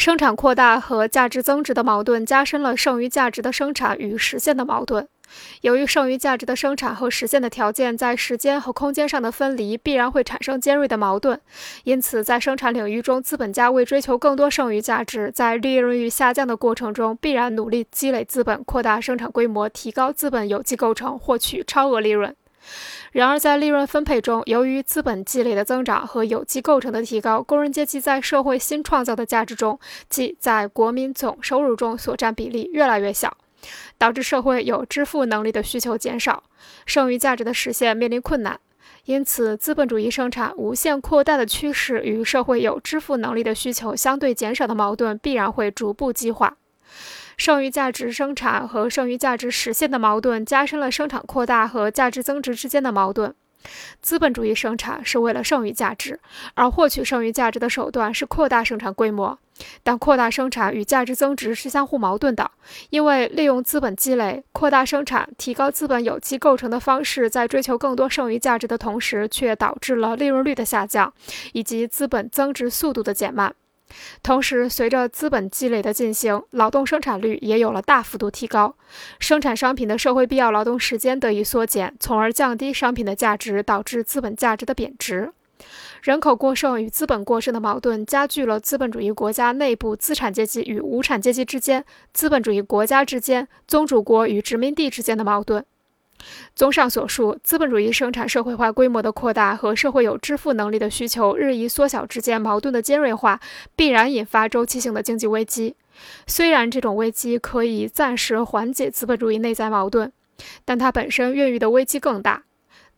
[0.00, 5.06] 生产扩大和价值增值的矛盾加深了剩余价值的生产与实现的矛盾。
[5.60, 11.38] 由于剩余价值的生产和实现的条件在时间和空间上的分离，必然会产生尖锐的矛盾。
[11.84, 22.34] 因此，在生产领域中，资本家为追求更多剩余价值，在利润率下降的过程中，必然努力积累资本，扩大生产规模，提高资本有机构成，获取超额利润。
[23.12, 29.78] 然而，在利润分配中，由于资本积累的增长和有机构成的提高，工人阶级在社会新创造的价值中，
[30.08, 33.36] 即在国民总收入中所占比例越来越小，
[33.98, 36.44] 导致社会有支付能力的需求减少，
[36.86, 38.60] 剩余价值的实现面临困难。
[39.06, 46.56] 因此，资本主义生产无限扩大的趋势与社会有支付能力的需求相对减少的矛盾必然会逐步激化。
[47.40, 53.34] 剩余价值生产和剩余价值实现的矛盾，加深了生产扩大和价值增值之间的矛盾。
[54.02, 56.20] 资本主义生产是为了剩余价值，
[56.52, 59.38] 而获取剩余价值的手段是扩大生产规模。
[59.82, 62.50] 但扩大生产与价值增值是相互矛盾的，
[62.90, 71.10] 因为利用资本积累、扩大生产、提高资本有机构成的方式，在追求更多剩余价值的同时，却导致了利润率的下降
[71.54, 73.54] 以及资本增值速度的减慢。
[74.22, 78.74] 同时，随着资本积累的进行，劳动生产率也有了大幅度提高，
[79.18, 85.32] 生产商品的社会必要劳动时间得以缩减，从而降低商品的价值，导致资本价值的贬值。
[86.02, 95.62] 人口过剩与资本过剩的矛盾，加剧了资本主义国家内部资产阶级与无产阶级之间、资本主义国家之间、宗主国与殖民地之间的矛盾。
[96.54, 103.40] 综上所述，资本主义生产社会化规模的扩大和社会有支付能力的需求日益缩小之间矛盾的尖锐化，
[103.74, 105.76] 必然引发周期性的经济危机。
[106.26, 110.12] 虽然这种危机可以暂时缓解资本主义内在矛盾，
[110.64, 112.44] 但它本身孕育的危机更大。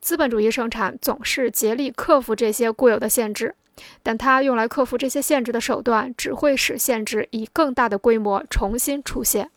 [0.00, 3.54] 资本主义生产总是竭力克服这些固有的限制，
[4.02, 9.50] 但它用来克服这些限制的手段，只会使限制以更大的规模重新出现。